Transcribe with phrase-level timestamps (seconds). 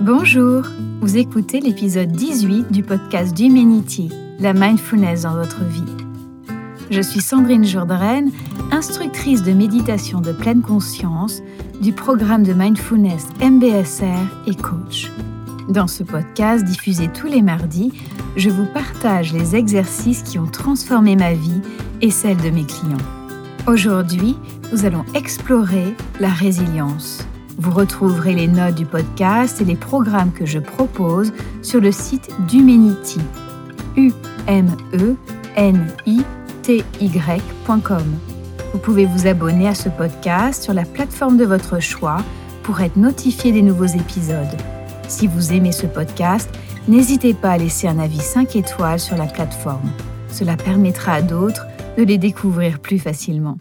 [0.00, 0.62] Bonjour,
[1.00, 5.82] vous écoutez l'épisode 18 du podcast d'Humanity, la mindfulness dans votre vie.
[6.88, 8.26] Je suis Sandrine Jourdain,
[8.70, 11.42] instructrice de méditation de pleine conscience
[11.82, 15.10] du programme de mindfulness MBSR et coach.
[15.68, 17.92] Dans ce podcast diffusé tous les mardis,
[18.36, 21.60] je vous partage les exercices qui ont transformé ma vie
[22.02, 22.96] et celle de mes clients.
[23.66, 24.36] Aujourd'hui,
[24.72, 27.27] nous allons explorer la résilience.
[27.58, 32.30] Vous retrouverez les notes du podcast et les programmes que je propose sur le site
[32.46, 33.20] d'Humanity.
[33.96, 34.12] u
[34.46, 35.16] m e
[35.56, 36.22] n i
[36.62, 38.04] t y.com.
[38.72, 42.18] Vous pouvez vous abonner à ce podcast sur la plateforme de votre choix
[42.62, 44.56] pour être notifié des nouveaux épisodes.
[45.08, 46.48] Si vous aimez ce podcast,
[46.86, 49.90] n'hésitez pas à laisser un avis 5 étoiles sur la plateforme.
[50.30, 51.66] Cela permettra à d'autres
[51.96, 53.58] de les découvrir plus facilement.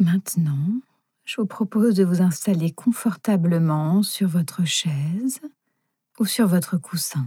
[0.00, 0.80] Maintenant,
[1.28, 5.42] je vous propose de vous installer confortablement sur votre chaise
[6.18, 7.26] ou sur votre coussin.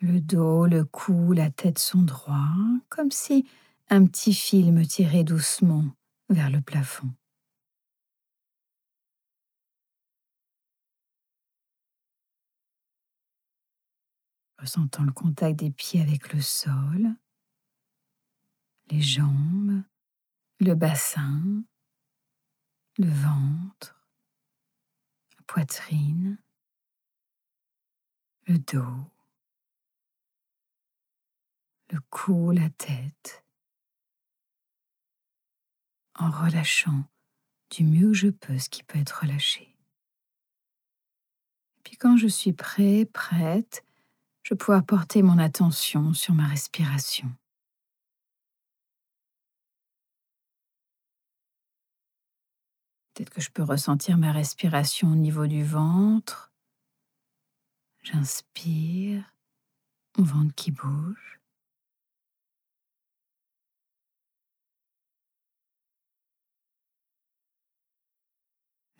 [0.00, 2.54] Le dos, le cou, la tête sont droits,
[2.90, 3.48] comme si
[3.88, 5.84] un petit fil me tirait doucement
[6.28, 7.10] vers le plafond.
[14.58, 17.14] Ressentant le contact des pieds avec le sol,
[18.90, 19.82] les jambes,
[20.60, 21.62] le bassin,
[22.98, 24.02] le ventre,
[25.36, 26.38] la poitrine,
[28.46, 29.10] le dos,
[31.90, 33.44] le cou, la tête,
[36.14, 37.04] en relâchant
[37.70, 39.74] du mieux que je peux ce qui peut être relâché.
[41.84, 43.84] puis quand je suis prêt, prête,
[44.42, 47.30] je peux apporter mon attention sur ma respiration.
[53.18, 56.52] Peut-être que je peux ressentir ma respiration au niveau du ventre.
[58.04, 59.34] J'inspire,
[60.16, 61.40] mon ventre qui bouge.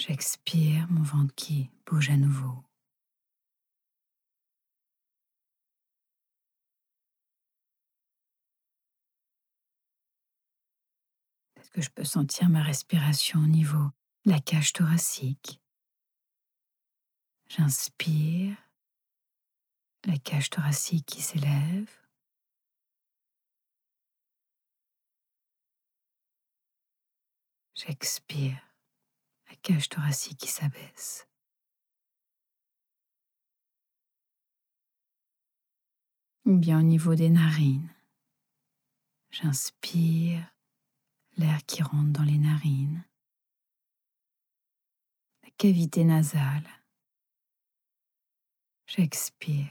[0.00, 2.64] J'expire, mon ventre qui bouge à nouveau.
[11.54, 13.92] Peut-être que je peux sentir ma respiration au niveau
[14.28, 15.58] la cage thoracique.
[17.48, 18.54] J'inspire,
[20.04, 21.90] la cage thoracique qui s'élève.
[27.72, 28.60] J'expire,
[29.48, 31.26] la cage thoracique qui s'abaisse.
[36.44, 37.94] Ou bien au niveau des narines.
[39.30, 40.54] J'inspire
[41.38, 43.08] l'air qui rentre dans les narines
[45.58, 46.68] cavité nasale.
[48.86, 49.66] J'expire.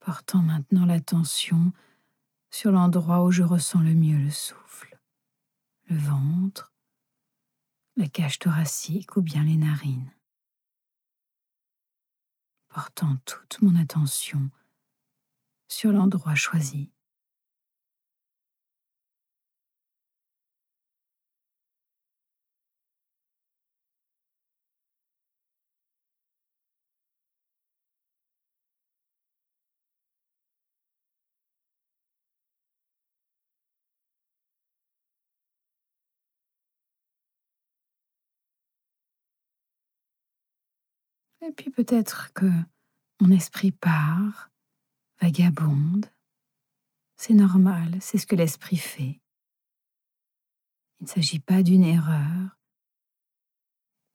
[0.00, 1.72] Portant maintenant l'attention
[2.50, 4.98] sur l'endroit où je ressens le mieux le souffle,
[5.88, 6.74] le ventre,
[7.96, 10.12] la cage thoracique ou bien les narines.
[12.68, 14.50] Portant toute mon attention
[15.74, 16.92] sur l'endroit choisi.
[41.42, 42.46] Et puis peut-être que
[43.20, 44.53] mon esprit part
[45.24, 46.06] vagabonde.
[47.16, 49.22] C'est normal, c'est ce que l'esprit fait.
[51.00, 52.58] Il ne s'agit pas d'une erreur.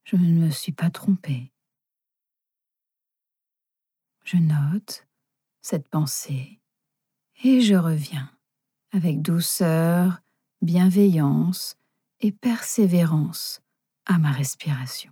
[0.04, 1.52] Je ne me suis pas trompée.
[4.24, 5.08] Je note
[5.62, 6.62] cette pensée
[7.44, 8.32] et je reviens
[8.92, 10.22] avec douceur,
[10.62, 11.76] bienveillance
[12.20, 13.62] et persévérance
[14.06, 15.12] à ma respiration.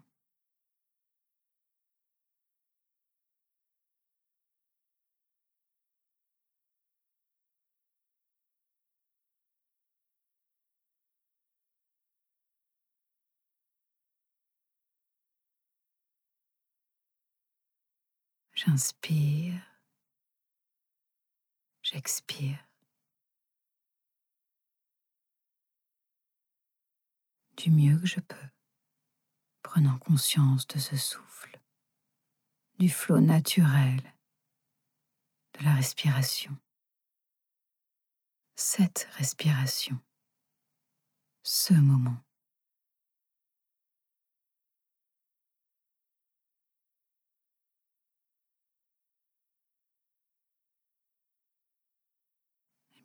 [18.57, 19.61] J'inspire.
[21.83, 22.57] J'expire.
[27.55, 28.49] Du mieux que je peux,
[29.61, 31.61] prenant conscience de ce souffle,
[32.79, 34.01] du flot naturel
[35.59, 36.57] de la respiration.
[38.55, 39.99] Cette respiration,
[41.43, 42.26] ce moment.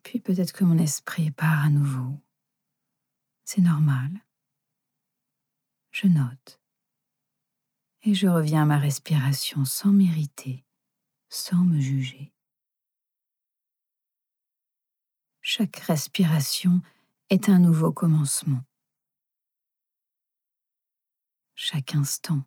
[0.03, 2.19] Puis peut-être que mon esprit part à nouveau.
[3.45, 4.11] C'est normal.
[5.91, 6.59] Je note.
[8.03, 10.65] Et je reviens à ma respiration sans m'irriter,
[11.29, 12.33] sans me juger.
[15.41, 16.81] Chaque respiration
[17.29, 18.63] est un nouveau commencement.
[21.55, 22.43] Chaque instant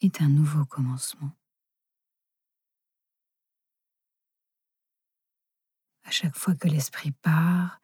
[0.00, 1.30] est un nouveau commencement.
[6.12, 7.80] Chaque fois que l'esprit part,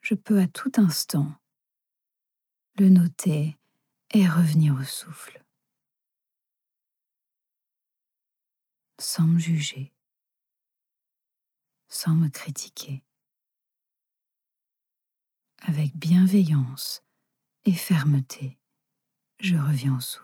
[0.00, 1.30] je peux à tout instant
[2.78, 3.58] le noter
[4.12, 5.44] et revenir au souffle,
[8.98, 9.92] sans me juger,
[11.88, 13.04] sans me critiquer,
[15.58, 17.02] avec bienveillance
[17.64, 18.58] et fermeté,
[19.38, 20.23] je reviens au souffle.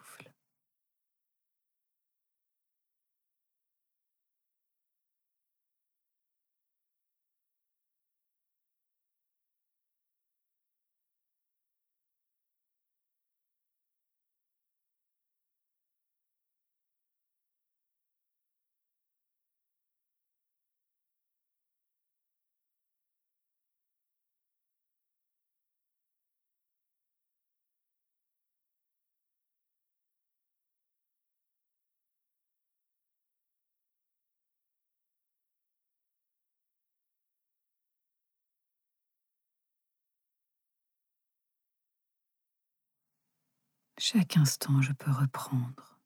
[44.12, 46.00] Chaque instant, je peux reprendre.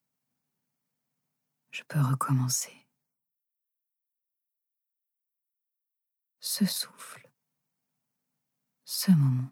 [1.71, 2.87] Je peux recommencer.
[6.39, 7.31] Ce souffle,
[8.85, 9.51] ce moment.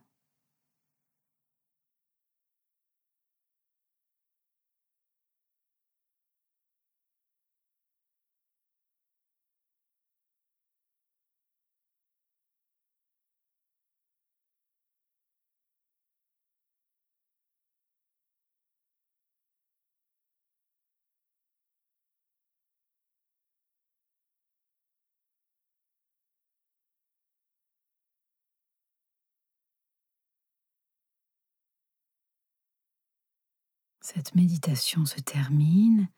[34.03, 36.09] Cette méditation se termine.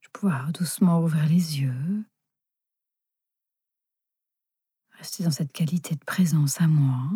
[0.00, 2.04] Je pouvoir doucement ouvrir les yeux.
[4.92, 7.10] Rester dans cette qualité de présence à moi.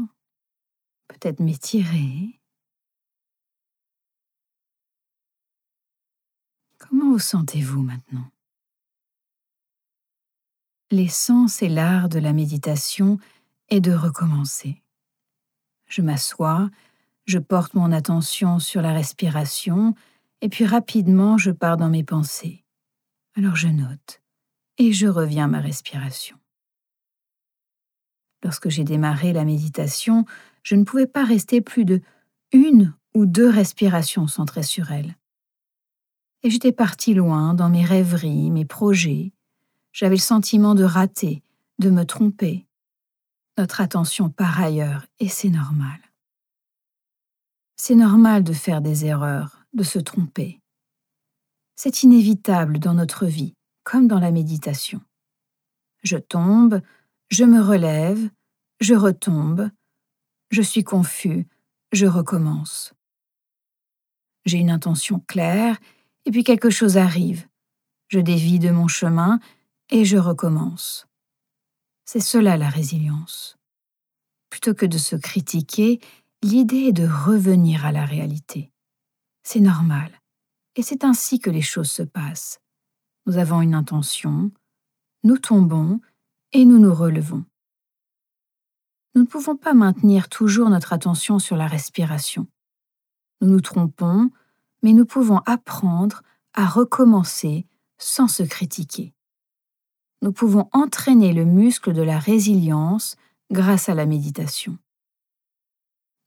[1.07, 2.41] Peut-être m'étirer.
[6.79, 8.33] Comment vous sentez-vous maintenant?
[10.91, 13.19] L'essence et l'art de la méditation
[13.69, 14.83] est de recommencer.
[15.87, 16.69] Je m'assois
[17.27, 19.95] je porte mon attention sur la respiration
[20.41, 22.65] et puis rapidement je pars dans mes pensées.
[23.37, 24.21] Alors je note
[24.79, 26.37] et je reviens à ma respiration.
[28.43, 30.25] Lorsque j'ai démarré la méditation,
[30.63, 32.01] je ne pouvais pas rester plus de
[32.53, 35.17] une ou deux respirations centrées sur elle.
[36.43, 39.33] Et j'étais partie loin dans mes rêveries, mes projets.
[39.93, 41.43] J'avais le sentiment de rater,
[41.79, 42.67] de me tromper.
[43.59, 45.99] Notre attention part ailleurs et c'est normal.
[47.83, 50.61] C'est normal de faire des erreurs, de se tromper.
[51.77, 55.01] C'est inévitable dans notre vie, comme dans la méditation.
[56.03, 56.83] Je tombe,
[57.31, 58.29] je me relève,
[58.81, 59.71] je retombe,
[60.51, 61.49] je suis confus,
[61.91, 62.93] je recommence.
[64.45, 65.79] J'ai une intention claire,
[66.27, 67.49] et puis quelque chose arrive.
[68.09, 69.41] Je dévie de mon chemin
[69.89, 71.07] et je recommence.
[72.05, 73.57] C'est cela la résilience.
[74.51, 75.99] Plutôt que de se critiquer
[76.43, 78.73] L'idée est de revenir à la réalité.
[79.43, 80.11] C'est normal,
[80.75, 82.63] et c'est ainsi que les choses se passent.
[83.27, 84.51] Nous avons une intention,
[85.23, 86.01] nous tombons
[86.53, 87.45] et nous nous relevons.
[89.15, 92.47] Nous ne pouvons pas maintenir toujours notre attention sur la respiration.
[93.43, 94.31] Nous nous trompons,
[94.83, 96.23] mais nous pouvons apprendre
[96.55, 97.67] à recommencer
[97.99, 99.13] sans se critiquer.
[100.23, 103.17] Nous pouvons entraîner le muscle de la résilience
[103.51, 104.79] grâce à la méditation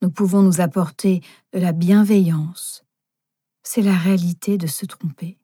[0.04, 1.22] nous pouvons nous apporter
[1.54, 2.84] de la bienveillance.
[3.62, 5.38] C'est la réalité de se tromper.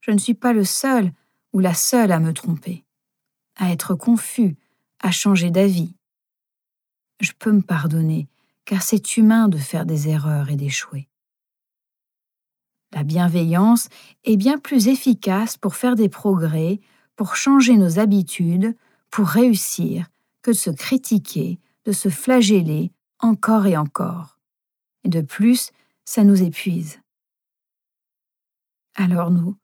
[0.00, 1.12] Je ne suis pas le seul
[1.52, 2.86] ou la seule à me tromper,
[3.54, 4.56] à être confus,
[5.00, 5.94] à changer d'avis.
[7.20, 8.28] Je peux me pardonner,
[8.64, 11.10] car c'est humain de faire des erreurs et d'échouer.
[12.94, 13.90] La bienveillance
[14.24, 16.80] est bien plus efficace pour faire des progrès,
[17.14, 18.74] pour changer nos habitudes,
[19.10, 20.08] pour réussir,
[20.40, 24.38] que de se critiquer, de se flageller encore et encore.
[25.04, 25.72] Et de plus,
[26.04, 27.00] ça nous épuise.
[28.94, 29.56] Alors nous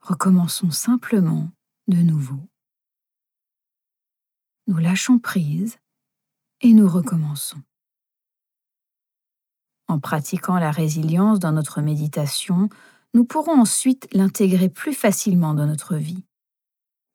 [0.00, 1.50] recommençons simplement
[1.88, 2.40] de nouveau.
[4.66, 5.78] Nous lâchons prise
[6.60, 7.62] et nous recommençons.
[9.88, 12.68] En pratiquant la résilience dans notre méditation,
[13.14, 16.24] nous pourrons ensuite l'intégrer plus facilement dans notre vie.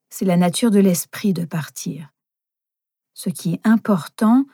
[0.08, 2.12] C'est la nature de l'esprit de partir.
[3.14, 4.46] Ce qui est important,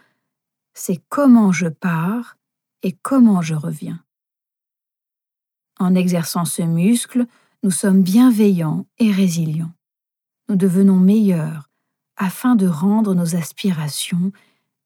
[0.78, 2.36] c'est comment je pars
[2.82, 4.00] et comment je reviens.
[5.80, 7.26] En exerçant ce muscle,
[7.62, 9.72] nous sommes bienveillants et résilients.
[10.48, 11.68] Nous devenons meilleurs
[12.16, 14.32] afin de rendre nos aspirations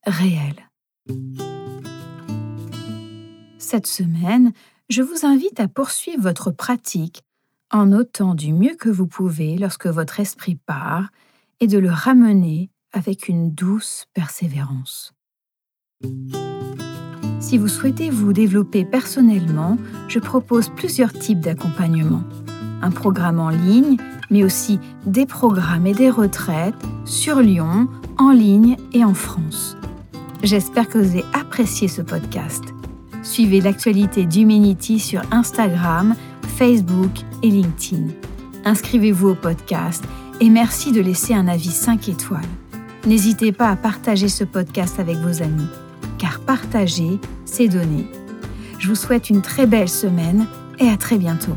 [0.05, 0.69] réelles.
[3.59, 4.51] Cette semaine,
[4.89, 7.23] je vous invite à poursuivre votre pratique
[7.71, 11.09] en notant du mieux que vous pouvez lorsque votre esprit part
[11.59, 15.13] et de le ramener avec une douce persévérance.
[17.39, 22.23] Si vous souhaitez vous développer personnellement, je propose plusieurs types d'accompagnement.
[22.81, 23.97] Un programme en ligne,
[24.31, 26.73] mais aussi des programmes et des retraites
[27.05, 29.77] sur Lyon, en ligne et en France.
[30.41, 32.63] J'espère que vous avez apprécié ce podcast.
[33.21, 36.15] Suivez l'actualité d'Humanity sur Instagram,
[36.57, 37.11] Facebook
[37.43, 38.07] et LinkedIn.
[38.65, 40.03] Inscrivez-vous au podcast
[40.41, 42.41] et merci de laisser un avis 5 étoiles.
[43.05, 45.67] N'hésitez pas à partager ce podcast avec vos amis,
[46.53, 48.05] partager, c'est donner.
[48.77, 50.45] Je vous souhaite une très belle semaine
[50.77, 51.55] et à très bientôt.